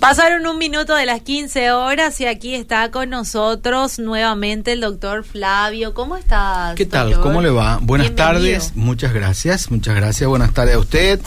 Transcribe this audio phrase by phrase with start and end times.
[0.00, 5.24] Pasaron un minuto de las 15 horas y aquí está con nosotros nuevamente el doctor
[5.24, 5.92] Flavio.
[5.92, 6.74] ¿Cómo estás?
[6.74, 7.20] ¿Qué tal?
[7.20, 7.78] ¿Cómo le va?
[7.82, 10.26] Buenas tardes, muchas gracias, muchas gracias.
[10.26, 11.20] Buenas tardes a usted.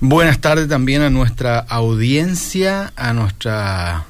[0.00, 4.04] Buenas tardes también a nuestra audiencia, a nuestra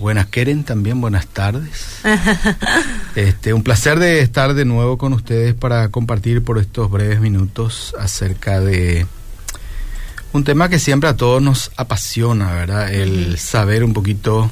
[0.00, 2.00] Buenas Keren también, buenas tardes.
[3.14, 7.94] este, un placer de estar de nuevo con ustedes para compartir por estos breves minutos
[7.96, 9.06] acerca de
[10.32, 12.92] un tema que siempre a todos nos apasiona, ¿verdad?
[12.92, 14.50] El saber un poquito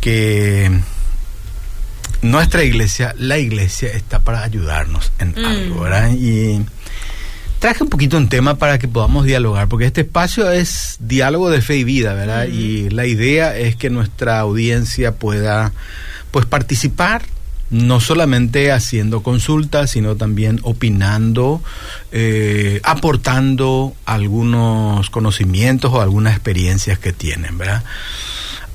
[0.00, 0.70] que
[2.22, 5.44] nuestra iglesia, la iglesia está para ayudarnos en mm.
[5.44, 6.10] algo, ¿verdad?
[6.12, 6.64] Y
[7.58, 11.62] traje un poquito un tema para que podamos dialogar, porque este espacio es diálogo de
[11.62, 12.46] fe y vida, ¿verdad?
[12.46, 15.72] Y la idea es que nuestra audiencia pueda
[16.30, 17.22] pues participar
[17.70, 21.62] no solamente haciendo consultas, sino también opinando,
[22.12, 27.82] eh, aportando algunos conocimientos o algunas experiencias que tienen, ¿verdad?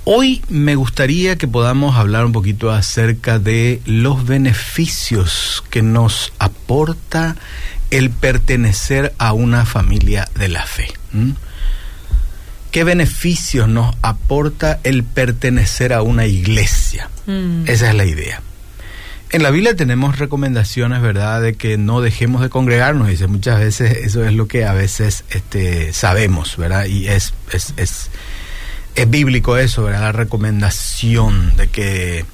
[0.04, 7.36] Hoy me gustaría que podamos hablar un poquito acerca de los beneficios que nos aporta
[7.92, 10.88] el pertenecer a una familia de la fe.
[12.72, 17.10] ¿Qué beneficios nos aporta el pertenecer a una iglesia?
[17.28, 17.68] Mm.
[17.68, 18.42] Esa es la idea.
[19.34, 23.08] En la Biblia tenemos recomendaciones, ¿verdad?, de que no dejemos de congregarnos.
[23.08, 26.86] Dice, muchas veces eso es lo que a veces este, sabemos, ¿verdad?
[26.86, 28.10] Y es, es, es,
[28.96, 30.02] es bíblico eso, ¿verdad?
[30.02, 32.26] La recomendación de que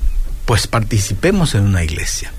[0.45, 2.31] pues participemos en una iglesia.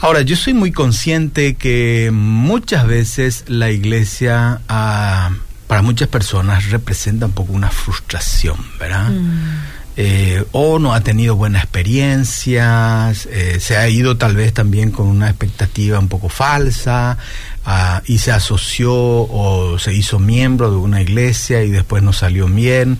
[0.00, 5.30] Ahora, yo soy muy consciente que muchas veces la iglesia ah,
[5.68, 9.10] para muchas personas representa un poco una frustración, ¿verdad?
[9.10, 9.60] Mm.
[9.96, 15.08] Eh, o no ha tenido buenas experiencias, eh, se ha ido tal vez también con
[15.08, 17.18] una expectativa un poco falsa
[17.64, 22.46] ah, y se asoció o se hizo miembro de una iglesia y después no salió
[22.46, 22.98] bien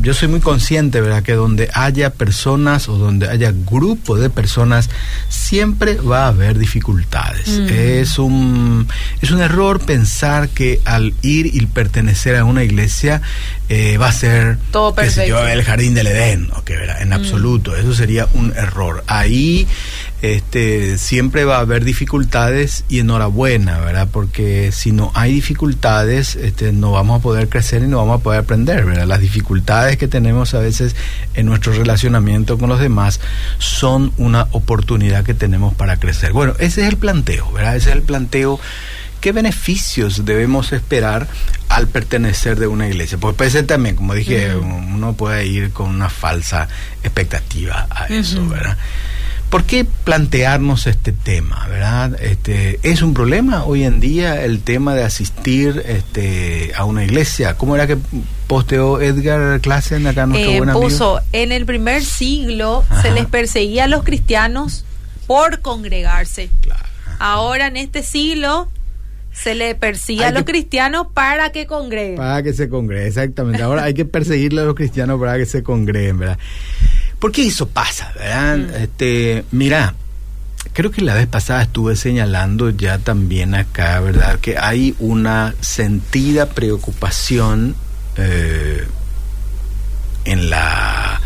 [0.00, 1.22] yo soy muy consciente, ¿verdad?
[1.22, 4.90] Que donde haya personas o donde haya grupo de personas,
[5.28, 7.48] siempre va a haber dificultades.
[7.48, 7.68] Mm.
[7.68, 8.88] Es, un,
[9.20, 13.22] es un error pensar que al ir y pertenecer a una iglesia
[13.68, 15.46] eh, va a ser Todo perfecto.
[15.46, 17.02] el jardín del Edén, okay, ¿verdad?
[17.02, 17.14] En mm.
[17.14, 17.76] absoluto.
[17.76, 19.04] Eso sería un error.
[19.06, 19.66] Ahí
[20.22, 24.08] este, siempre va a haber dificultades y enhorabuena, ¿verdad?
[24.10, 28.22] Porque si no hay dificultades, este, no vamos a poder crecer y no vamos a
[28.22, 29.06] poder aprender, ¿verdad?
[29.06, 30.94] Las dificultades que tenemos a veces
[31.34, 33.18] en nuestro relacionamiento con los demás
[33.58, 36.32] son una oportunidad que tenemos para crecer.
[36.32, 37.74] Bueno, ese es el planteo, ¿verdad?
[37.74, 38.60] Ese es el planteo.
[39.20, 41.26] ¿Qué beneficios debemos esperar
[41.68, 43.18] al pertenecer de una iglesia?
[43.18, 46.68] Porque puede ser también, como dije, uno puede ir con una falsa
[47.02, 48.78] expectativa a eso, ¿verdad?
[49.52, 52.18] ¿Por qué plantearnos este tema, verdad?
[52.22, 57.58] Este, ¿Es un problema hoy en día el tema de asistir este, a una iglesia?
[57.58, 57.98] ¿Cómo era que
[58.46, 63.84] posteó Edgar Klassen acá nuestro eh, buen puso, en el primer siglo se les perseguía
[63.84, 64.86] a los cristianos
[65.26, 66.48] por congregarse.
[67.18, 68.70] Ahora en este siglo
[69.32, 72.16] se le persigue a los cristianos para que congreguen.
[72.16, 73.62] Para que se congreguen, exactamente.
[73.62, 76.38] Ahora hay que perseguirle a los cristianos para que se congreguen, ¿verdad?
[77.22, 78.56] Porque eso pasa, ¿verdad?
[78.56, 78.82] Mm.
[78.82, 79.94] Este, mira,
[80.72, 84.40] creo que la vez pasada estuve señalando ya también acá, ¿verdad?
[84.40, 87.76] Que hay una sentida preocupación
[88.16, 88.88] eh,
[90.24, 91.20] en la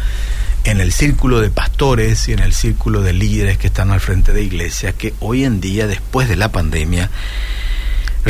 [0.65, 4.35] en el círculo de pastores y en el círculo de líderes que están al frente
[4.35, 7.09] de iglesias que hoy en día, después de la pandemia,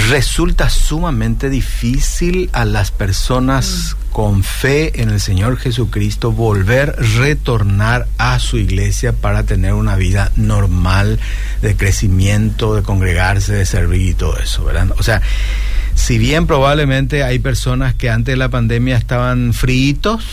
[0.08, 4.05] resulta sumamente difícil a las personas mm.
[4.16, 10.32] Con fe en el Señor Jesucristo volver, retornar a su iglesia para tener una vida
[10.36, 11.20] normal
[11.60, 14.90] de crecimiento, de congregarse, de servir y todo eso, ¿verdad?
[14.96, 15.20] O sea,
[15.94, 20.24] si bien probablemente hay personas que antes de la pandemia estaban fritos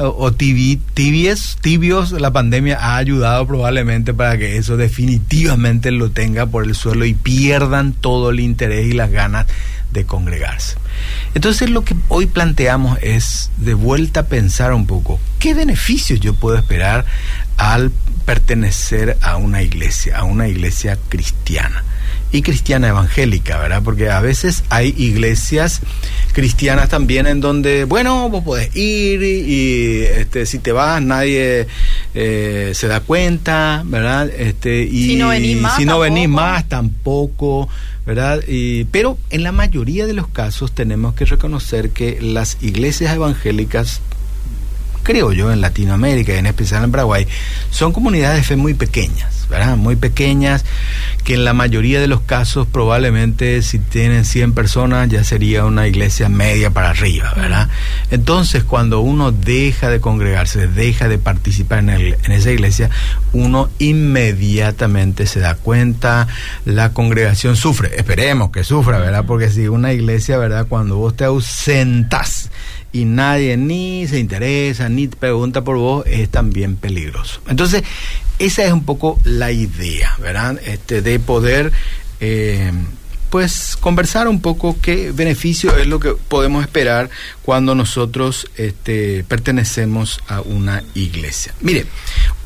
[0.00, 6.64] o, tibios, tibios, la pandemia ha ayudado probablemente para que eso definitivamente lo tenga por
[6.64, 9.46] el suelo y pierdan todo el interés y las ganas
[9.94, 10.76] de congregarse.
[11.34, 16.34] Entonces lo que hoy planteamos es de vuelta a pensar un poco, ¿qué beneficios yo
[16.34, 17.06] puedo esperar
[17.56, 17.90] al
[18.26, 21.84] pertenecer a una iglesia, a una iglesia cristiana?
[22.34, 23.80] y cristiana evangélica, ¿verdad?
[23.84, 25.80] Porque a veces hay iglesias
[26.32, 31.68] cristianas también en donde, bueno, vos podés ir y, este, si te vas nadie
[32.12, 34.28] eh, se da cuenta, ¿verdad?
[34.36, 37.68] Este, y si no venís más, si no venís más tampoco,
[38.06, 38.40] ¿verdad?
[38.46, 44.00] Y, pero en la mayoría de los casos tenemos que reconocer que las iglesias evangélicas
[45.02, 47.26] creo yo, en Latinoamérica y en especial en Paraguay,
[47.70, 49.76] son comunidades de fe muy pequeñas ¿verdad?
[49.76, 50.64] Muy pequeñas,
[51.24, 55.86] que en la mayoría de los casos probablemente si tienen 100 personas ya sería una
[55.86, 57.68] iglesia media para arriba, ¿verdad?
[58.10, 62.90] Entonces cuando uno deja de congregarse, deja de participar en, el, en esa iglesia,
[63.32, 66.28] uno inmediatamente se da cuenta,
[66.64, 69.24] la congregación sufre, esperemos que sufra, ¿verdad?
[69.26, 70.66] Porque si una iglesia, ¿verdad?
[70.68, 72.50] Cuando vos te ausentas
[72.92, 77.40] y nadie ni se interesa ni te pregunta por vos, es también peligroso.
[77.48, 77.82] Entonces,
[78.38, 80.58] esa es un poco la idea, ¿verdad?
[80.64, 81.72] Este, de poder,
[82.20, 82.72] eh,
[83.30, 87.10] pues, conversar un poco qué beneficio es lo que podemos esperar
[87.42, 91.54] cuando nosotros este, pertenecemos a una iglesia.
[91.60, 91.86] Mire,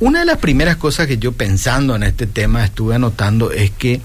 [0.00, 4.00] una de las primeras cosas que yo pensando en este tema estuve anotando es que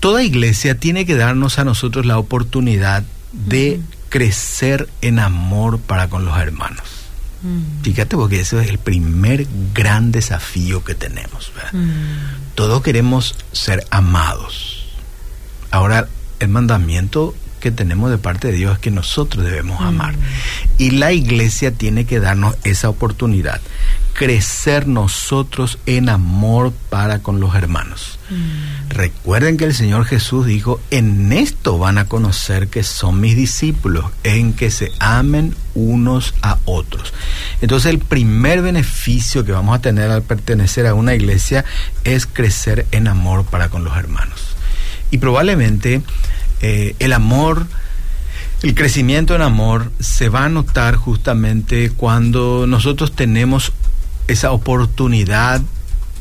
[0.00, 3.80] toda iglesia tiene que darnos a nosotros la oportunidad de
[4.10, 6.93] crecer en amor para con los hermanos.
[7.44, 7.82] Mm.
[7.82, 11.52] Fíjate porque eso es el primer gran desafío que tenemos.
[11.72, 12.54] Mm.
[12.54, 14.86] Todos queremos ser amados.
[15.70, 16.08] Ahora,
[16.40, 17.34] el mandamiento
[17.64, 19.84] que tenemos de parte de Dios es que nosotros debemos mm.
[19.84, 20.14] amar.
[20.76, 23.60] Y la iglesia tiene que darnos esa oportunidad
[24.14, 28.20] crecer nosotros en amor para con los hermanos.
[28.30, 28.90] Mm.
[28.90, 34.06] Recuerden que el Señor Jesús dijo, en esto van a conocer que son mis discípulos,
[34.22, 37.12] en que se amen unos a otros.
[37.60, 41.64] Entonces el primer beneficio que vamos a tener al pertenecer a una iglesia
[42.04, 44.54] es crecer en amor para con los hermanos.
[45.10, 46.02] Y probablemente
[46.66, 47.66] eh, el amor
[48.62, 53.72] el crecimiento en amor se va a notar justamente cuando nosotros tenemos
[54.26, 55.60] esa oportunidad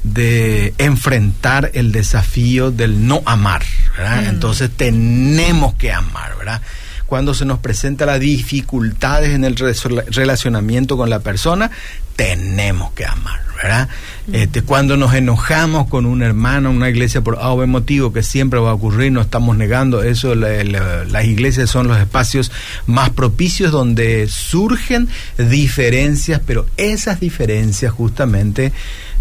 [0.04, 3.64] de enfrentar el desafío del no amar,
[3.98, 4.24] ¿verdad?
[4.24, 4.28] Mm.
[4.28, 6.62] Entonces tenemos que amar, ¿verdad?
[7.06, 11.72] Cuando se nos presenta las dificultades en el relacionamiento con la persona,
[12.16, 13.90] tenemos que amar, ¿verdad?
[14.32, 18.60] Este, cuando nos enojamos con un hermano en una iglesia por algún motivo que siempre
[18.60, 22.52] va a ocurrir, no estamos negando eso, las iglesias son los espacios
[22.86, 28.72] más propicios donde surgen diferencias, pero esas diferencias justamente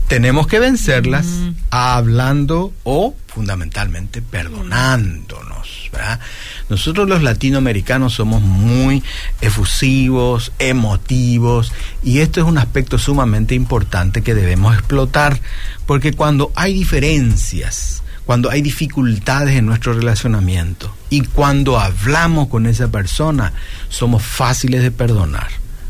[0.09, 1.51] tenemos que vencerlas mm.
[1.71, 5.32] hablando o fundamentalmente perdonándonos.
[5.93, 6.19] ¿Verdad?
[6.69, 9.03] Nosotros los latinoamericanos somos muy
[9.41, 11.73] efusivos, emotivos,
[12.03, 15.41] y esto es un aspecto sumamente importante que debemos explotar,
[15.87, 22.89] porque cuando hay diferencias, cuando hay dificultades en nuestro relacionamiento y cuando hablamos con esa
[22.89, 23.53] persona,
[23.89, 25.49] somos fáciles de perdonar.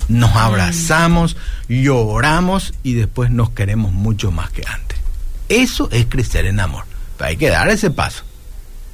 [0.08, 0.38] Nos mm.
[0.38, 1.37] abrazamos,
[1.69, 4.98] lloramos y después nos queremos mucho más que antes.
[5.48, 6.84] Eso es crecer en amor.
[7.20, 8.25] hay que dar ese paso.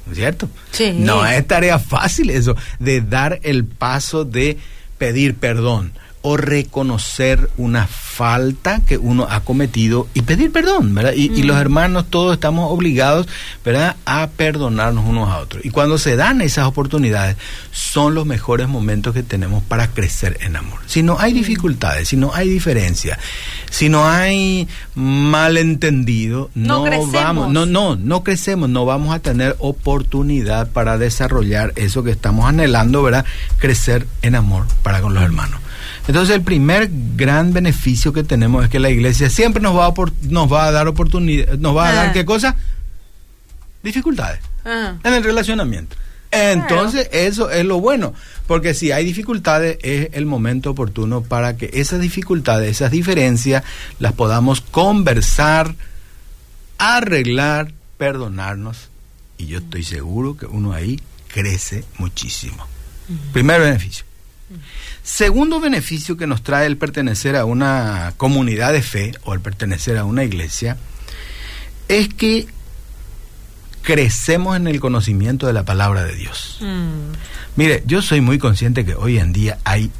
[0.09, 0.49] ¿No es cierto?
[0.71, 0.91] Sí.
[0.95, 4.57] No es tarea fácil eso, de dar el paso de
[4.97, 11.13] pedir perdón o reconocer una falta que uno ha cometido y pedir perdón, ¿verdad?
[11.13, 11.61] Y, los mm.
[11.61, 13.27] hermanos todos estamos obligados,
[13.63, 15.63] ¿verdad?, a perdonarnos unos a otros.
[15.63, 17.37] Y cuando se dan esas oportunidades,
[17.71, 20.79] son los mejores momentos que tenemos para crecer en amor.
[20.85, 21.37] Si no hay mm.
[21.37, 23.17] dificultades, si no hay diferencia,
[23.69, 29.55] si no hay malentendido, no, no vamos, no, no, no crecemos, no vamos a tener
[29.59, 33.23] oportunidad para desarrollar eso que estamos anhelando, ¿verdad?
[33.59, 35.61] Crecer en amor para con los hermanos.
[36.09, 39.93] Entonces el primer gran beneficio que tenemos es que la iglesia siempre nos va a,
[40.23, 42.13] nos va a dar oportunidad, nos va a dar ah.
[42.13, 42.55] qué cosa?
[43.83, 44.95] Dificultades ah.
[45.03, 45.95] en el relacionamiento.
[46.31, 48.15] Entonces eso es lo bueno,
[48.47, 53.63] porque si hay dificultades es el momento oportuno para que esas dificultades, esas diferencias,
[53.99, 55.75] las podamos conversar,
[56.79, 58.89] arreglar, perdonarnos.
[59.37, 62.65] Y yo estoy seguro que uno ahí crece muchísimo.
[63.31, 64.05] Primer beneficio.
[65.09, 69.97] Segundo beneficio que nos trae el pertenecer a una comunidad de fe o el pertenecer
[69.97, 70.77] a una iglesia
[71.87, 72.47] es que
[73.81, 76.59] crecemos en el conocimiento de la palabra de Dios.
[76.61, 77.13] Mm.
[77.55, 79.91] Mire, yo soy muy consciente que hoy en día hay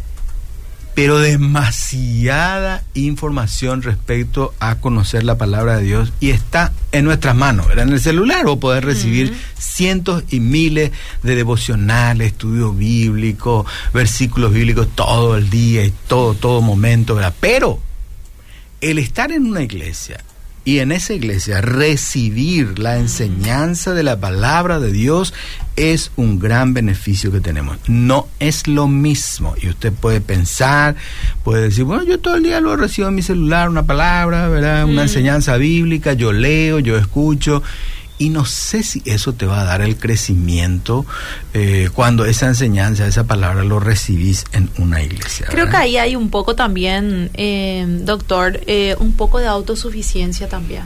[1.00, 7.68] pero demasiada información respecto a conocer la palabra de Dios y está en nuestras manos,
[7.72, 10.92] en el celular o poder recibir cientos y miles
[11.24, 17.34] de devocionales, estudios bíblicos, versículos bíblicos todo el día y todo, todo momento, ¿verdad?
[17.40, 17.80] Pero
[18.82, 20.20] el estar en una iglesia
[20.66, 25.34] y en esa iglesia recibir la enseñanza de la palabra de Dios
[25.76, 27.78] es un gran beneficio que tenemos.
[27.88, 29.56] No es lo mismo.
[29.62, 30.96] Y usted puede pensar,
[31.44, 34.84] puede decir, bueno, yo todo el día lo recibo en mi celular, una palabra, ¿verdad?
[34.84, 35.06] Una mm.
[35.06, 37.64] enseñanza bíblica, yo leo, yo escucho
[38.20, 41.06] y no sé si eso te va a dar el crecimiento
[41.54, 45.48] eh, cuando esa enseñanza, esa palabra lo recibís en una iglesia.
[45.50, 50.84] Creo que ahí hay un poco también, eh, doctor, eh, un poco de autosuficiencia también.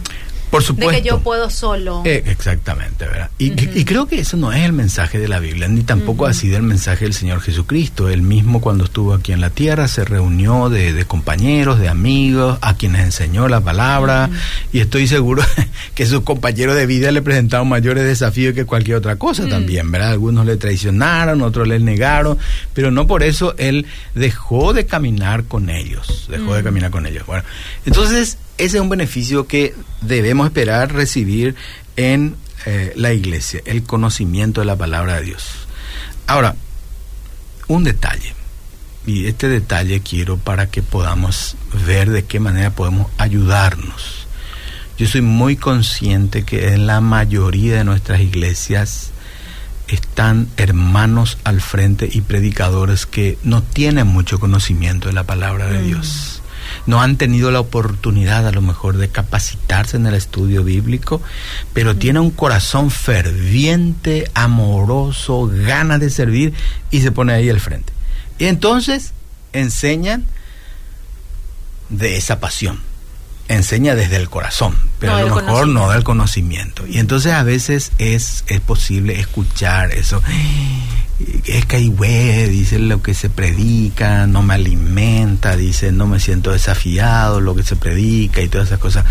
[0.54, 0.92] Por supuesto.
[0.92, 2.04] De que yo puedo solo.
[2.06, 3.32] Eh, exactamente, ¿verdad?
[3.40, 3.50] Y,
[3.86, 6.62] creo que eso no es el mensaje de la Biblia, ni tampoco ha sido el
[6.62, 8.08] mensaje del Señor Jesucristo.
[8.08, 12.78] Él mismo cuando estuvo aquí en la tierra se reunió de, compañeros, de amigos, a
[12.78, 14.30] quienes enseñó la palabra,
[14.72, 15.42] y estoy seguro
[15.96, 20.12] que sus compañeros de vida le presentaron mayores desafíos que cualquier otra cosa también, ¿verdad?
[20.12, 22.38] Algunos le traicionaron, otros le negaron,
[22.76, 27.26] pero no por eso él dejó de caminar con ellos, dejó de caminar con ellos.
[27.26, 27.44] Bueno,
[27.88, 31.56] entonces ese es un beneficio que debemos esperar recibir
[31.96, 35.68] en eh, la iglesia, el conocimiento de la palabra de Dios.
[36.28, 36.56] Ahora,
[37.68, 38.34] un detalle,
[39.06, 44.28] y este detalle quiero para que podamos ver de qué manera podemos ayudarnos.
[44.98, 49.12] Yo soy muy consciente que en la mayoría de nuestras iglesias
[49.88, 55.80] están hermanos al frente y predicadores que no tienen mucho conocimiento de la palabra de
[55.80, 55.86] mm.
[55.86, 56.43] Dios
[56.86, 61.22] no han tenido la oportunidad a lo mejor de capacitarse en el estudio bíblico,
[61.74, 66.54] pero tiene un corazón ferviente, amoroso, ganas de servir
[66.92, 67.94] y se pone ahí al frente.
[68.40, 69.14] Y entonces
[69.54, 70.26] enseñan
[71.90, 72.82] de esa pasión.
[73.50, 76.88] Enseña desde el corazón, pero a lo mejor no del conocimiento.
[76.88, 80.22] Y entonces a veces es, es posible escuchar eso
[81.20, 87.40] es güey, dice lo que se predica, no me alimenta, dice no me siento desafiado,
[87.40, 89.06] lo que se predica y todas esas cosas.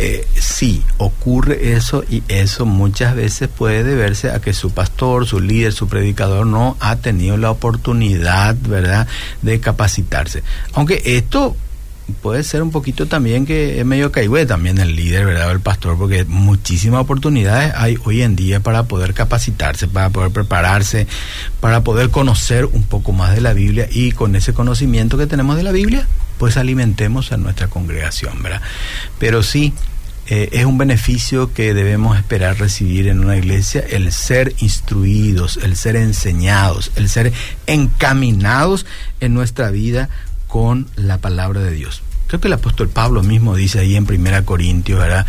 [0.00, 5.40] Eh, sí, ocurre eso y eso muchas veces puede deberse a que su pastor, su
[5.40, 9.08] líder, su predicador no ha tenido la oportunidad, ¿verdad?,
[9.42, 10.44] de capacitarse.
[10.72, 11.56] Aunque esto
[12.12, 15.50] puede ser un poquito también que es medio caigüe también el líder, ¿verdad?
[15.50, 21.06] El pastor, porque muchísimas oportunidades hay hoy en día para poder capacitarse, para poder prepararse,
[21.60, 25.56] para poder conocer un poco más de la Biblia y con ese conocimiento que tenemos
[25.56, 26.06] de la Biblia,
[26.38, 28.62] pues alimentemos a nuestra congregación, ¿verdad?
[29.18, 29.74] Pero sí,
[30.30, 35.74] eh, es un beneficio que debemos esperar recibir en una iglesia, el ser instruidos, el
[35.76, 37.32] ser enseñados, el ser
[37.66, 38.84] encaminados
[39.20, 40.10] en nuestra vida
[40.48, 42.02] con la palabra de Dios.
[42.26, 45.24] Creo que el apóstol Pablo mismo dice ahí en Primera Corintios, ¿verdad?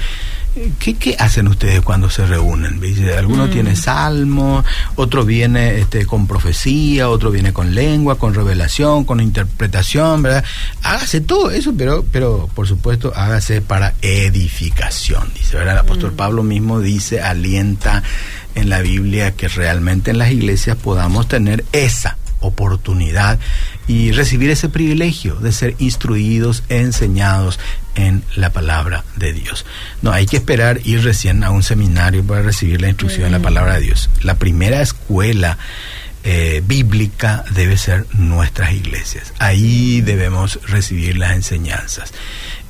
[0.80, 2.82] ¿Qué, ¿Qué, hacen ustedes cuando se reúnen?
[2.82, 3.52] Dice, alguno mm.
[3.52, 10.24] tiene salmo, otro viene este, con profecía, otro viene con lengua, con revelación, con interpretación,
[10.24, 10.44] ¿verdad?
[10.84, 15.76] Hágase todo eso, pero, pero por supuesto hágase para edificación, dice, ¿verdad?
[15.76, 16.16] El apóstol mm.
[16.16, 18.04] Pablo mismo dice, alienta
[18.56, 23.40] en la Biblia que realmente en las iglesias podamos tener esa oportunidad
[23.88, 27.60] y recibir ese privilegio de ser instruidos, enseñados
[27.96, 29.66] en la palabra de Dios.
[30.02, 33.40] No, hay que esperar ir recién a un seminario para recibir la instrucción en la
[33.40, 34.10] palabra de Dios.
[34.22, 35.58] La primera escuela
[36.24, 39.34] eh, bíblica debe ser nuestras iglesias.
[39.40, 42.14] Ahí debemos recibir las enseñanzas.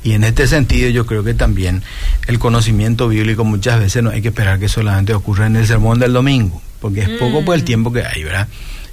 [0.03, 1.83] Y en este sentido yo creo que también
[2.27, 5.99] el conocimiento bíblico muchas veces no hay que esperar que solamente ocurra en el sermón
[5.99, 7.65] del domingo, porque es poco por el mm.
[7.65, 8.47] tiempo que hay, ¿verdad?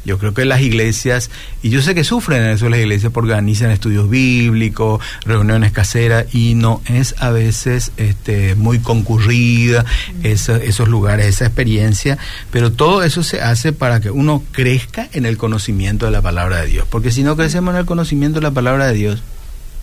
[0.07, 1.31] Yo creo que las iglesias,
[1.63, 6.33] y yo sé que sufren en eso las iglesias porque organizan estudios bíblicos, reuniones caseras,
[6.33, 9.85] y no es a veces este, muy concurrida
[10.23, 12.19] esos lugares, esa experiencia,
[12.53, 16.61] pero todo eso se hace para que uno crezca en el conocimiento de la palabra
[16.61, 19.23] de Dios, porque si no crecemos en el conocimiento de la palabra de Dios,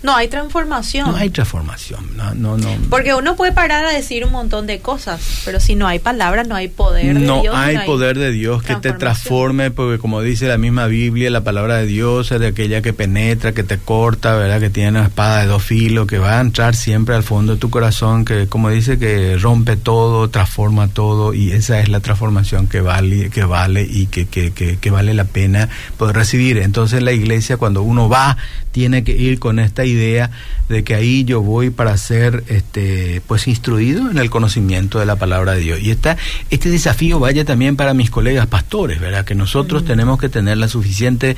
[0.04, 1.10] no hay transformación.
[1.10, 2.16] No hay transformación.
[2.18, 2.70] No, no, no.
[2.90, 6.44] Porque uno puede parar a decir un montón de cosas, pero si no hay palabra,
[6.44, 7.46] no hay poder de Dios.
[7.46, 11.42] no hay poder de Dios que te transforme, porque como dice la misma Biblia, la
[11.42, 14.60] palabra de Dios es de aquella que penetra, que te corta, ¿verdad?
[14.60, 17.60] Que tiene una espada de dos filos, que va a entrar siempre al fondo de
[17.60, 22.68] tu corazón, que como dice, que rompe todo, transforma todo, y esa es la transformación
[22.68, 26.58] que vale, que vale y que, que, que, que vale la pena poder recibir.
[26.58, 28.38] Entonces la iglesia, cuando uno va,
[28.74, 30.32] tiene que ir con esta idea
[30.68, 35.16] de que ahí yo voy para ser este pues instruido en el conocimiento de la
[35.16, 35.80] palabra de Dios.
[35.80, 36.18] Y está
[36.50, 39.24] este desafío vaya también para mis colegas pastores, ¿verdad?
[39.24, 41.38] Que nosotros tenemos que tener la suficiente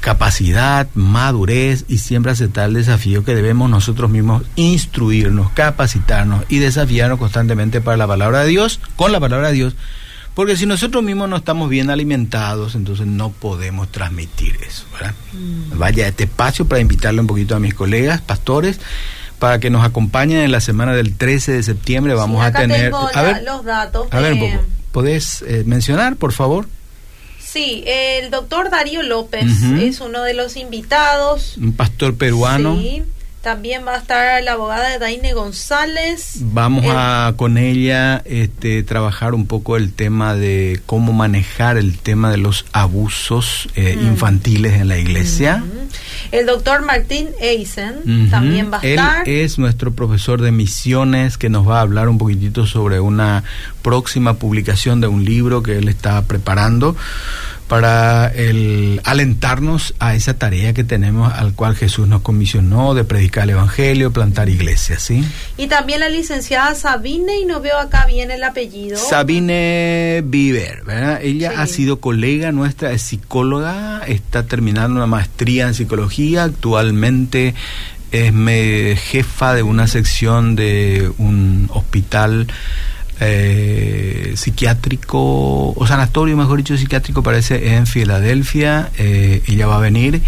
[0.00, 7.18] capacidad, madurez y siempre aceptar el desafío que debemos nosotros mismos instruirnos, capacitarnos y desafiarnos
[7.18, 9.74] constantemente para la palabra de Dios, con la palabra de Dios
[10.38, 14.84] porque si nosotros mismos no estamos bien alimentados, entonces no podemos transmitir eso.
[14.92, 15.12] ¿verdad?
[15.32, 15.76] Mm.
[15.76, 18.78] Vaya a este espacio para invitarle un poquito a mis colegas, pastores,
[19.40, 22.14] para que nos acompañen en la semana del 13 de septiembre.
[22.14, 22.92] Vamos a tener...
[22.94, 24.06] a ver, los datos.
[24.12, 24.60] A ver,
[24.92, 26.68] ¿podés eh, mencionar, por favor?
[27.40, 31.56] Sí, el doctor Darío López es uno de los invitados.
[31.56, 32.76] Un pastor peruano.
[32.76, 33.02] Sí.
[33.42, 36.38] También va a estar la abogada Daine González.
[36.40, 42.30] Vamos a con ella este, trabajar un poco el tema de cómo manejar el tema
[42.30, 45.62] de los abusos eh, infantiles en la iglesia.
[46.32, 49.28] El doctor Martín Eisen también va a estar.
[49.28, 53.44] Él es nuestro profesor de misiones que nos va a hablar un poquitito sobre una
[53.82, 56.96] próxima publicación de un libro que él está preparando
[57.68, 63.44] para el alentarnos a esa tarea que tenemos al cual Jesús nos comisionó de predicar
[63.44, 65.22] el evangelio, plantar iglesias, ¿sí?
[65.58, 68.96] Y también la licenciada Sabine y no veo acá bien el apellido.
[68.96, 71.20] Sabine Viver, ¿verdad?
[71.22, 77.54] Ella ha sido colega nuestra, es psicóloga, está terminando una maestría en psicología, actualmente
[78.10, 82.46] es jefa de una sección de un hospital
[83.20, 88.90] eh, psiquiátrico o sanatorio, mejor dicho, psiquiátrico, parece en Filadelfia.
[88.98, 90.22] Eh, ella va a venir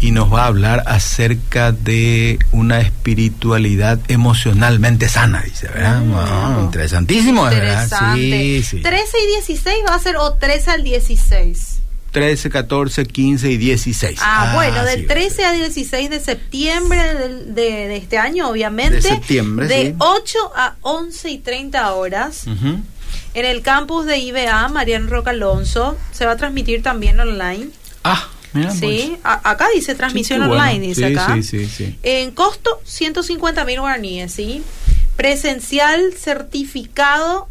[0.00, 6.00] y nos va a hablar acerca de una espiritualidad emocionalmente sana, dice, ¿verdad?
[6.00, 6.64] Mm.
[6.64, 7.88] interesantísimo, ¿verdad?
[8.16, 8.80] Sí, sí.
[8.80, 11.81] 13 y 16 va a ser o 13 al 16.
[12.12, 14.18] 13, 14, 15 y 16.
[14.22, 17.02] Ah, ah bueno, del 13 al 16 de septiembre
[17.46, 18.96] de, de, este año, obviamente.
[18.96, 22.44] De septiembre, De 8 a 11 y 30 horas.
[23.34, 27.70] En el campus de IBA, Mariano Roca Alonso, se va a transmitir también online.
[28.04, 28.70] Ah, mira.
[28.72, 29.40] Sí, pues.
[29.42, 31.34] acá dice transmisión online, dice sí, acá.
[31.36, 31.98] Sí, sí, sí.
[32.02, 34.62] En costo, 150 mil guaraníes, ¿sí?
[35.16, 37.48] Presencial certificado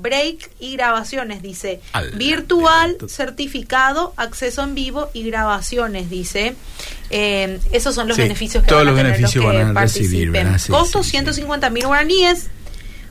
[0.00, 1.80] break y grabaciones, dice.
[2.14, 6.54] Virtual, certificado, acceso en vivo y grabaciones, dice.
[7.10, 9.76] Eh, esos son los beneficios que todos van a los tener beneficios los que van
[9.76, 10.32] a recibir.
[10.68, 12.48] Costo 150 mil guaraníes.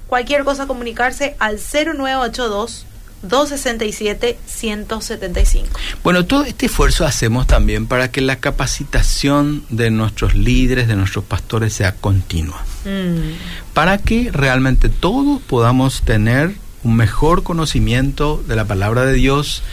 [0.07, 2.87] Cualquier cosa comunicarse al 0982
[3.27, 5.65] 267-175.
[6.03, 11.25] Bueno, todo este esfuerzo hacemos también para que la capacitación de nuestros líderes, de nuestros
[11.25, 12.63] pastores, sea continua.
[12.85, 13.33] Mm.
[13.73, 19.63] Para que realmente todos podamos tener un mejor conocimiento de la palabra de Dios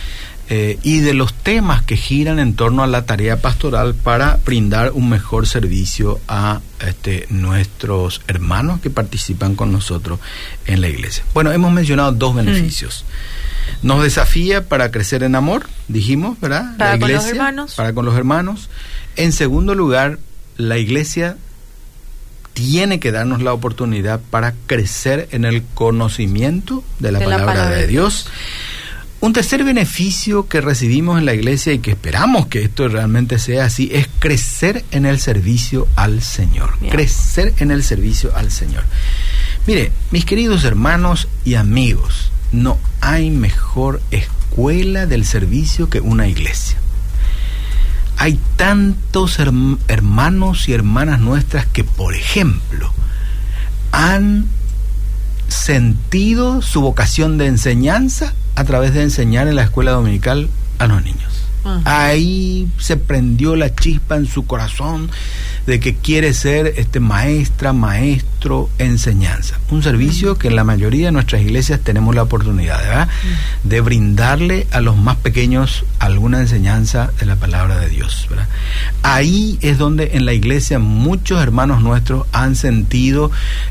[0.49, 4.93] eh, y de los temas que giran en torno a la tarea pastoral para brindar
[4.93, 10.21] un mejor servicio a este, nuestros hermanos que participan con nosotros
[10.67, 11.25] en la iglesia.
[11.35, 12.37] Bueno, hemos mencionado dos mm.
[12.37, 13.05] beneficios.
[13.83, 16.77] Nos desafía para crecer en amor, dijimos, ¿verdad?
[16.77, 17.75] Para con los hermanos.
[17.75, 18.69] Para con los hermanos.
[19.17, 20.21] En segundo lugar,
[20.57, 21.37] la iglesia
[22.57, 28.31] tiene que darnos la oportunidad para crecer en el conocimiento de la, palabra, de Dios.
[29.21, 33.67] Un tercer beneficio que recibimos en la iglesia y que esperamos que esto realmente sea
[33.67, 36.79] así es crecer en el servicio al Señor.
[36.91, 38.85] Crecer en el servicio al Señor.
[39.67, 46.79] Mire, mis queridos hermanos y amigos, no hay mejor escuela del servicio que una iglesia
[48.17, 52.91] hay tantos hermanos y hermanas nuestras que, por ejemplo,
[53.93, 54.47] han
[55.49, 60.49] sentido su vocación de enseñanza a través de enseñar en la escuela dominical
[60.79, 61.33] a los niños.
[61.65, 61.81] Ah.
[61.85, 65.11] Ahí se prendió la chispa en su corazón
[65.67, 68.36] de que quiere ser este maestra, maestro,
[68.79, 69.59] enseñanza.
[69.71, 73.09] Un servicio que en la mayoría de nuestras iglesias tenemos la oportunidad ¿verdad?
[73.65, 78.27] de brindarle a los más pequeños alguna enseñanza de la palabra de Dios.
[78.31, 78.49] ¿verdad?
[79.03, 83.31] Ahí es donde en la iglesia muchos hermanos nuestros han sentido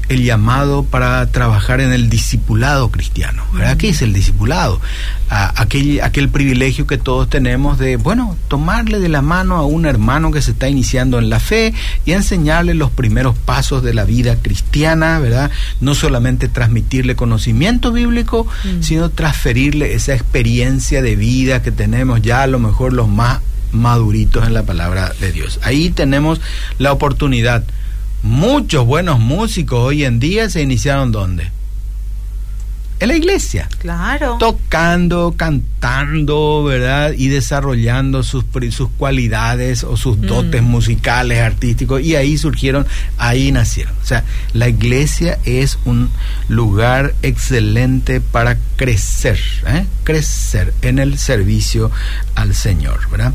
[0.10, 3.44] el llamado para trabajar en el discipulado cristiano.
[3.54, 3.78] ¿verdad?
[3.78, 4.82] ¿Qué es el discipulado?
[5.30, 10.32] aquel, aquel privilegio que todos tenemos de, bueno, tomarle de la mano a un hermano
[10.32, 11.74] que se está iniciando en la fe
[12.06, 15.52] y enseñarle los primeros pasos de la vida cristiana, ¿verdad?
[15.80, 18.82] No solamente transmitirle conocimiento bíblico, mm.
[18.82, 23.40] sino transferirle esa experiencia de vida que tenemos ya a lo mejor los más
[23.72, 25.60] maduritos en la palabra de Dios.
[25.64, 26.42] Ahí tenemos
[26.78, 27.64] la oportunidad.
[28.24, 31.52] Muchos buenos músicos hoy en día se iniciaron ¿dónde?
[33.00, 33.68] En la iglesia.
[33.80, 34.38] Claro.
[34.40, 37.14] Tocando, cantando, ¿verdad?
[37.18, 40.22] Y desarrollando sus, sus cualidades o sus mm.
[40.22, 42.02] dotes musicales, artísticos.
[42.02, 42.86] Y ahí surgieron,
[43.18, 43.94] ahí nacieron.
[44.02, 46.10] O sea, la iglesia es un
[46.48, 49.86] lugar excelente para crecer, ¿eh?
[50.04, 51.92] crecer en el servicio
[52.36, 53.34] al Señor, ¿verdad?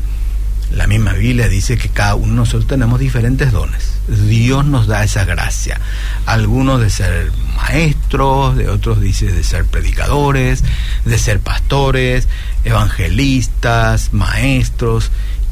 [0.73, 3.99] La misma Biblia dice que cada uno de nosotros tenemos diferentes dones.
[4.07, 5.79] Dios nos da esa gracia.
[6.25, 10.63] Algunos de ser maestros, de otros dice de ser predicadores,
[11.05, 12.27] de ser pastores,
[12.63, 15.11] evangelistas, maestros.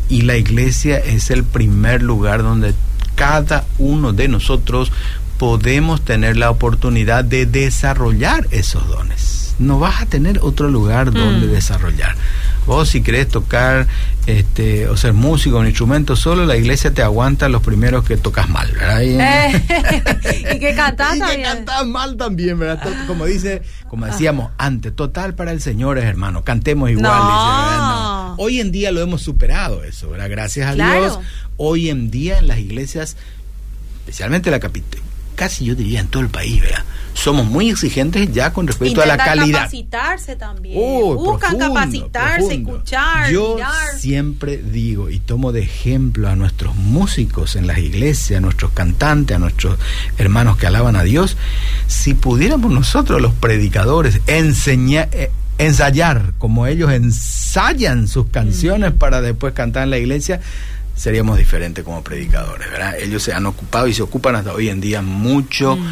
[0.09, 2.73] Y la iglesia es el primer lugar donde
[3.15, 4.91] cada uno de nosotros
[5.37, 9.48] podemos tener la oportunidad de desarrollar esos dones.
[9.59, 11.51] No vas a tener otro lugar donde mm.
[11.51, 12.15] desarrollar.
[12.65, 13.87] Vos si querés tocar
[14.25, 18.47] este, o ser músico, un instrumento solo, la iglesia te aguanta los primeros que tocas
[18.47, 19.01] mal, ¿verdad?
[19.01, 23.07] Y, eh, que cantás y que cantás mal también, ¿verdad?
[23.07, 28.35] Como dice, como decíamos antes, total para el Señor es hermano, cantemos igual, no.
[28.37, 30.29] hoy en día lo hemos superado eso, ¿verdad?
[30.29, 31.19] Gracias a Dios.
[31.57, 33.17] Hoy en día en las iglesias,
[33.99, 35.01] especialmente la capital,
[35.39, 36.83] casi yo diría en todo el país, ¿verdad?
[37.13, 39.59] Somos muy exigentes ya con respecto a la calidad.
[39.59, 40.75] capacitarse también.
[40.75, 43.55] Buscan capacitarse, escuchar, Yo
[43.97, 49.37] siempre digo y tomo de ejemplo a nuestros músicos en las iglesias, a nuestros cantantes,
[49.37, 49.79] a nuestros
[50.17, 51.37] hermanos que alaban a Dios,
[51.87, 58.97] si pudiéramos nosotros los predicadores enseñar eh, ensayar como ellos ensayan sus canciones mm.
[58.97, 60.41] para después cantar en la iglesia,
[60.99, 62.99] seríamos diferentes como predicadores, ¿verdad?
[62.99, 65.87] Ellos se han ocupado y se ocupan hasta hoy en día mucho, mm.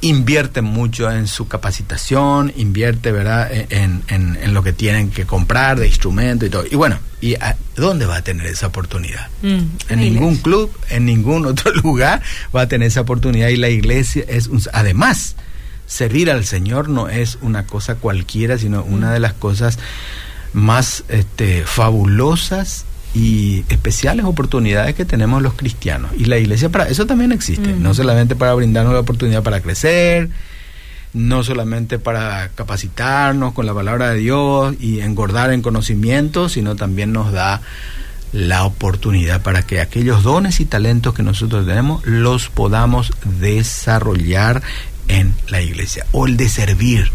[0.00, 5.86] invierten mucho en su capacitación, invierte, ¿verdad?, en, en, lo que tienen que comprar de
[5.86, 6.64] instrumentos y todo.
[6.68, 7.36] Y bueno, ¿y
[7.76, 9.28] dónde va a tener esa oportunidad?
[9.42, 9.66] Mm.
[9.88, 12.20] en ningún club, en ningún otro lugar
[12.54, 14.60] va a tener esa oportunidad y la iglesia es un...
[14.72, 15.36] Además,
[15.86, 19.78] servir al Señor no es una cosa cualquiera, sino una de las cosas
[20.52, 26.12] más este, fabulosas y especiales oportunidades que tenemos los cristianos.
[26.16, 30.30] Y la iglesia para eso también existe, no solamente para brindarnos la oportunidad para crecer,
[31.12, 37.12] no solamente para capacitarnos con la palabra de Dios y engordar en conocimiento, sino también
[37.12, 37.60] nos da
[38.32, 44.62] la oportunidad para que aquellos dones y talentos que nosotros tenemos los podamos desarrollar
[45.08, 47.10] en la iglesia o el de servir.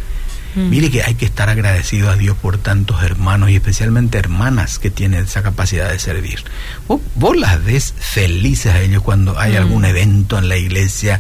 [0.56, 0.70] Mm.
[0.70, 4.90] Mire que hay que estar agradecido a Dios por tantos hermanos y especialmente hermanas que
[4.90, 6.44] tienen esa capacidad de servir.
[6.88, 9.58] Vos, las ves felices a ellos cuando hay mm.
[9.58, 11.20] algún evento en la iglesia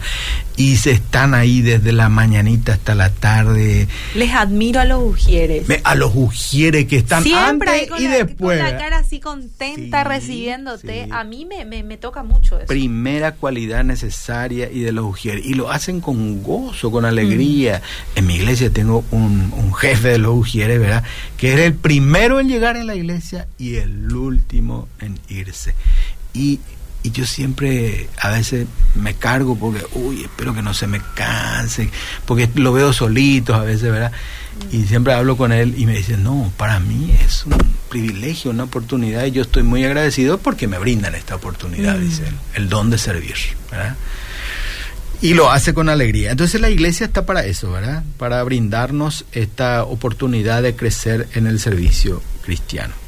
[0.57, 3.87] y se están ahí desde la mañanita hasta la tarde.
[4.15, 5.65] Les admiro a los ujieres.
[5.83, 8.59] a los ujieres que están antes y después.
[8.59, 11.07] Con la cara así contenta recibiéndote.
[11.11, 12.67] A mí me, me, toca mucho eso.
[12.67, 15.45] Primera cualidad necesaria y de los ujieres.
[15.45, 17.81] Y lo hacen con gozo, con alegría.
[18.15, 18.17] Mm.
[18.19, 21.03] En mi iglesia tengo un, un, jefe de los ujieres, ¿verdad?
[21.37, 25.75] Que es el primero en llegar en la iglesia y el último en irse.
[26.33, 26.59] Y
[27.05, 28.65] y yo siempre a veces
[28.95, 31.91] me cargo porque, uy, espero que no se me canse,
[32.25, 34.11] porque lo veo solito a veces, ¿verdad?
[34.71, 37.57] Y siempre hablo con él y me dice, no, para mí es un
[37.89, 42.35] privilegio, una oportunidad y yo estoy muy agradecido porque me brindan esta oportunidad, dice él,
[42.55, 43.35] el don de servir,
[43.69, 43.95] ¿verdad?
[45.21, 46.31] Y lo hace con alegría.
[46.31, 48.03] Entonces la iglesia está para eso, ¿verdad?
[48.17, 53.04] Para brindarnos esta oportunidad de crecer en el servicio cristiano.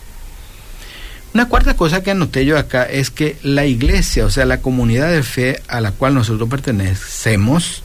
[1.38, 5.12] Una cuarta cosa que anoté yo acá es que la iglesia, o sea, la comunidad
[5.12, 7.84] de fe a la cual nosotros pertenecemos,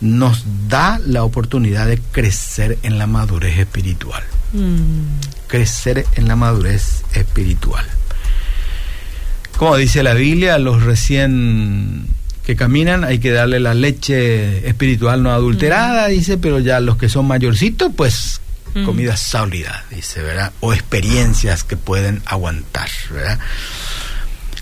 [0.00, 4.24] nos da la oportunidad de crecer en la madurez espiritual.
[4.52, 5.46] Mm.
[5.46, 7.86] Crecer en la madurez espiritual.
[9.56, 12.04] Como dice la Biblia, los recién
[12.44, 16.10] que caminan hay que darle la leche espiritual no adulterada, mm.
[16.10, 18.40] dice, pero ya los que son mayorcitos, pues
[18.74, 18.84] Mm.
[18.84, 20.52] comida sólida, dice, ¿verdad?
[20.60, 23.38] O experiencias que pueden aguantar, ¿verdad?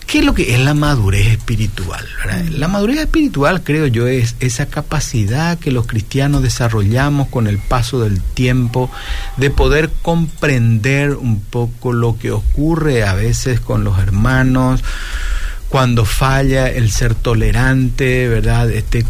[0.07, 2.07] ¿Qué es lo que es la madurez espiritual?
[2.25, 2.59] Mm.
[2.59, 8.01] La madurez espiritual, creo yo, es esa capacidad que los cristianos desarrollamos con el paso
[8.01, 8.89] del tiempo
[9.37, 14.85] de poder comprender un poco lo que ocurre a veces con los hermanos,
[15.77, 18.71] cuando falla, el ser tolerante, ¿verdad?
[18.71, 19.05] Este,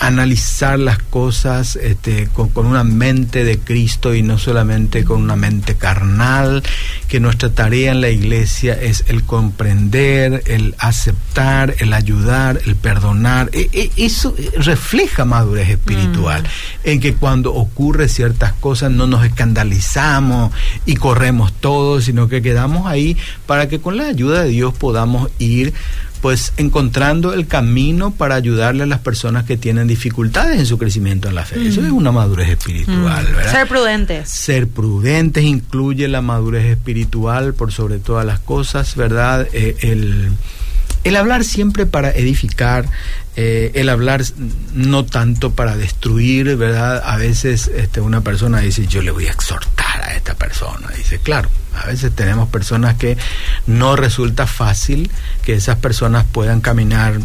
[0.00, 5.74] analizar las cosas este, con, una mente de Cristo y no solamente con una mente
[5.74, 6.62] carnal,
[7.06, 13.50] que nuestra tarea en la iglesia es el comprender, el aceptar, el ayudar, el perdonar.
[13.52, 16.88] E, e, eso refleja madurez espiritual, mm.
[16.88, 20.50] en que cuando ocurre ciertas cosas no nos escandalizamos
[20.86, 25.30] y corremos todos, sino que quedamos ahí para que con la ayuda de Dios podamos
[25.38, 25.74] ir
[26.20, 31.28] pues encontrando el camino para ayudarle a las personas que tienen dificultades en su crecimiento
[31.28, 31.66] en la fe.
[31.66, 33.36] Eso es una madurez espiritual, mm.
[33.36, 33.52] ¿verdad?
[33.52, 34.28] Ser prudentes.
[34.28, 39.48] Ser prudentes incluye la madurez espiritual por sobre todas las cosas, ¿verdad?
[39.52, 40.30] Eh, el,
[41.04, 42.86] el hablar siempre para edificar,
[43.36, 44.22] eh, el hablar
[44.74, 47.02] no tanto para destruir, ¿verdad?
[47.04, 50.88] A veces este, una persona dice, yo le voy a exhortar a esta persona.
[50.96, 53.16] Dice, claro, a veces tenemos personas que
[53.66, 55.10] no resulta fácil
[55.42, 57.20] que esas personas puedan caminar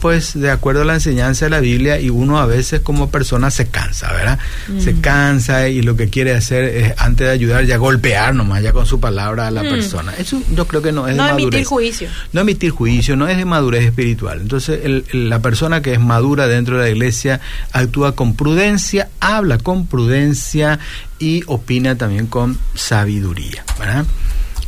[0.00, 3.50] pues de acuerdo a la enseñanza de la Biblia y uno a veces como persona
[3.50, 4.38] se cansa, ¿verdad?
[4.78, 5.00] Se mm.
[5.00, 8.86] cansa y lo que quiere hacer es antes de ayudar ya golpear nomás ya con
[8.86, 9.68] su palabra a la mm.
[9.68, 10.14] persona.
[10.18, 11.54] Eso yo creo que no es no de madurez.
[11.54, 12.08] emitir juicio.
[12.32, 14.40] No emitir juicio, no es de madurez espiritual.
[14.42, 14.80] Entonces
[15.12, 17.40] la persona que es madura dentro de la iglesia
[17.72, 20.78] actúa con prudencia, habla con prudencia
[21.18, 24.04] y opina también con sabiduría, ¿verdad?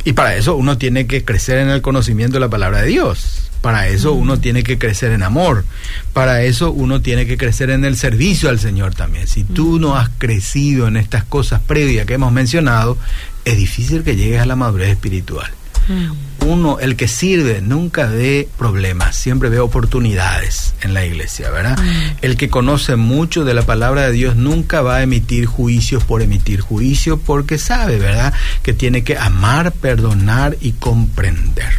[0.05, 3.38] Y para eso uno tiene que crecer en el conocimiento de la palabra de Dios.
[3.61, 5.65] Para eso uno tiene que crecer en amor.
[6.13, 9.27] Para eso uno tiene que crecer en el servicio al Señor también.
[9.27, 12.97] Si tú no has crecido en estas cosas previas que hemos mencionado,
[13.45, 15.51] es difícil que llegues a la madurez espiritual.
[15.89, 16.47] Mm.
[16.47, 21.77] Uno, el que sirve, nunca ve problemas, siempre ve oportunidades en la iglesia, ¿verdad?
[21.77, 22.17] Mm.
[22.21, 26.21] El que conoce mucho de la palabra de Dios nunca va a emitir juicios por
[26.21, 28.33] emitir juicios porque sabe, ¿verdad?
[28.63, 31.73] Que tiene que amar, perdonar y comprender.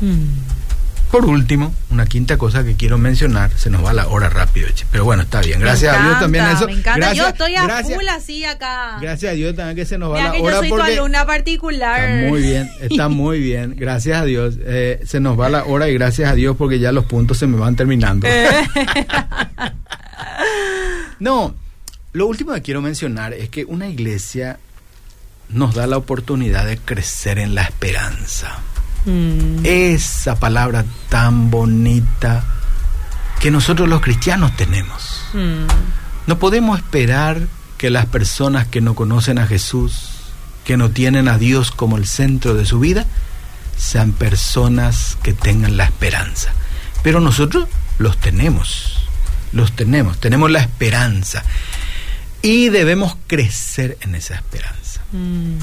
[0.00, 0.65] Mm.
[1.10, 5.04] Por último, una quinta cosa que quiero mencionar, se nos va la hora rápido, pero
[5.04, 5.60] bueno, está bien.
[5.60, 6.66] Gracias a Dios también eso.
[6.66, 8.98] Me encanta, yo estoy a full así acá.
[9.00, 10.38] Gracias a Dios también que se nos va la hora.
[10.38, 12.00] Yo soy tu alumna particular.
[12.00, 13.76] Está muy bien, está muy bien.
[13.76, 14.56] Gracias a Dios.
[14.60, 17.46] Eh, se nos va la hora y gracias a Dios porque ya los puntos se
[17.46, 18.26] me van terminando.
[21.20, 21.54] no,
[22.12, 24.58] lo último que quiero mencionar es que una iglesia
[25.48, 28.58] nos da la oportunidad de crecer en la esperanza.
[29.06, 29.64] Mm.
[29.64, 32.44] Esa palabra tan bonita
[33.40, 35.24] que nosotros los cristianos tenemos.
[35.32, 35.66] Mm.
[36.26, 37.46] No podemos esperar
[37.78, 40.10] que las personas que no conocen a Jesús,
[40.64, 43.06] que no tienen a Dios como el centro de su vida,
[43.76, 46.52] sean personas que tengan la esperanza.
[47.02, 49.06] Pero nosotros los tenemos,
[49.52, 51.44] los tenemos, tenemos la esperanza
[52.42, 55.02] y debemos crecer en esa esperanza.
[55.12, 55.58] Mm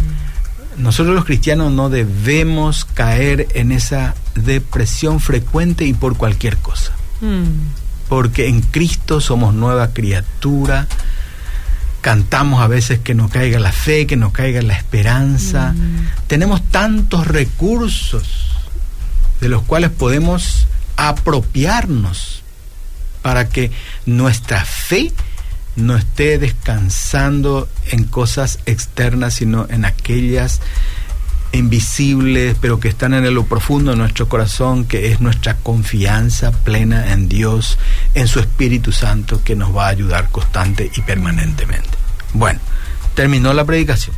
[0.77, 6.93] nosotros los cristianos no debemos caer en esa depresión frecuente y por cualquier cosa.
[7.21, 8.07] Mm.
[8.09, 10.88] Porque en Cristo somos nueva criatura.
[12.01, 15.73] Cantamos a veces que nos caiga la fe, que nos caiga la esperanza.
[15.73, 16.27] Mm.
[16.27, 18.51] Tenemos tantos recursos
[19.39, 22.43] de los cuales podemos apropiarnos
[23.21, 23.71] para que
[24.05, 25.12] nuestra fe
[25.75, 30.62] no esté descansando en cosas externas, sino en aquellas
[31.53, 37.13] invisibles, pero que están en lo profundo de nuestro corazón, que es nuestra confianza plena
[37.13, 37.77] en Dios,
[38.15, 41.89] en su Espíritu Santo, que nos va a ayudar constante y permanentemente.
[42.33, 42.59] Bueno,
[43.13, 44.15] terminó la predicación.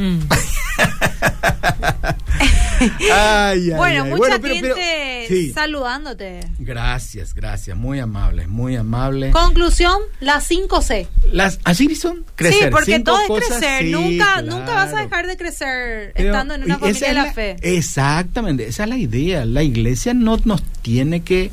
[0.00, 0.20] Mm.
[3.76, 6.40] bueno, mucha gente saludándote.
[6.58, 9.30] Gracias, gracias, muy amable, muy amable.
[9.30, 11.06] Conclusión, las 5C.
[11.32, 12.64] Las así son crecer.
[12.64, 16.78] Sí, porque todo es crecer, nunca nunca vas a dejar de crecer estando en una
[16.78, 17.56] familia de la, fe.
[17.60, 19.44] Exactamente, esa es la idea.
[19.44, 21.50] La iglesia no nos tiene que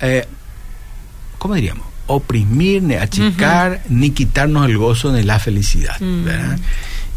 [0.00, 0.26] eh,
[1.38, 1.86] ¿cómo diríamos?
[2.06, 6.24] oprimir, ni achicar, ni quitarnos el gozo ni la felicidad, mm.
[6.24, 6.58] ¿verdad?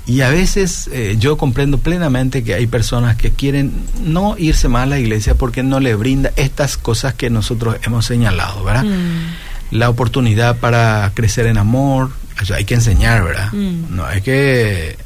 [0.07, 4.83] Y a veces eh, yo comprendo plenamente que hay personas que quieren no irse más
[4.83, 8.85] a la iglesia porque no le brinda estas cosas que nosotros hemos señalado, ¿verdad?
[8.85, 9.75] Mm.
[9.75, 13.51] La oportunidad para crecer en amor, eso hay que enseñar, ¿verdad?
[13.51, 13.97] Mm.
[13.97, 14.97] No hay que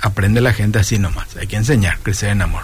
[0.00, 2.62] aprende la gente así nomás, hay que enseñar, crecer en amor.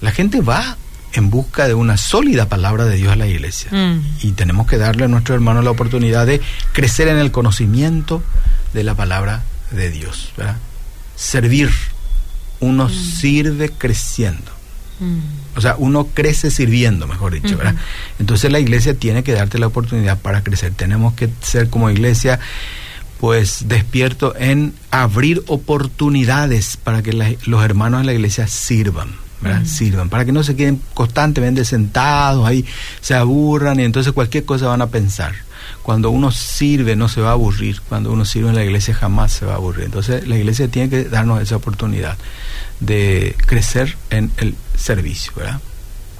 [0.00, 0.76] La gente va
[1.12, 4.00] en busca de una sólida palabra de Dios a la iglesia mm.
[4.22, 6.40] y tenemos que darle a nuestros hermanos la oportunidad de
[6.72, 8.24] crecer en el conocimiento
[8.74, 10.56] de la palabra de Dios, ¿verdad?
[11.14, 11.70] Servir.
[12.60, 12.90] Uno mm.
[12.90, 14.52] sirve creciendo.
[15.00, 15.56] Mm.
[15.56, 17.76] O sea, uno crece sirviendo, mejor dicho, ¿verdad?
[18.18, 20.72] Entonces la iglesia tiene que darte la oportunidad para crecer.
[20.74, 22.38] Tenemos que ser como iglesia,
[23.20, 29.14] pues despierto en abrir oportunidades para que los hermanos de la iglesia sirvan.
[29.40, 29.66] ¿verdad?
[29.66, 32.64] Sirvan, para que no se queden constantemente sentados ahí,
[33.02, 35.45] se aburran y entonces cualquier cosa van a pensar
[35.82, 39.32] cuando uno sirve no se va a aburrir, cuando uno sirve en la iglesia jamás
[39.32, 39.84] se va a aburrir.
[39.84, 42.16] Entonces la iglesia tiene que darnos esa oportunidad
[42.80, 45.60] de crecer en el servicio, ¿verdad?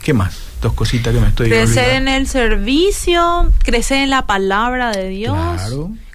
[0.02, 0.38] ¿Qué más?
[0.62, 5.37] Dos cositas que me estoy Crecer en el servicio, crecer en la palabra de Dios.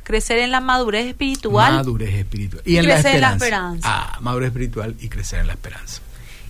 [0.03, 1.73] Crecer en la madurez espiritual.
[1.75, 2.63] Madurez espiritual.
[2.65, 3.87] Y, en crecer en la esperanza.
[3.87, 6.01] Ah, madurez espiritual y crecer en la esperanza.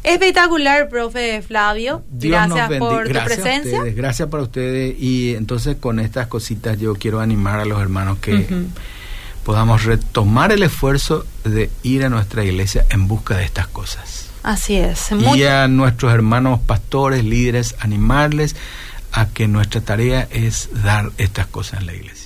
[0.04, 2.04] Espectacular, profe Flavio.
[2.10, 3.84] gracias por tu presencia.
[3.96, 4.96] gracias para ustedes.
[5.00, 8.48] Y entonces con estas cositas yo quiero animar a los hermanos que
[9.44, 14.30] podamos retomar el esfuerzo de ir a nuestra iglesia en busca de estas cosas.
[14.44, 15.10] Así es.
[15.36, 18.56] Y a nuestros hermanos pastores, líderes, animarles
[19.12, 22.21] a que nuestra tarea es dar estas cosas en la iglesia.